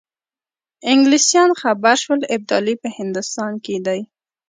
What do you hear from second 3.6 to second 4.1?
کې دی.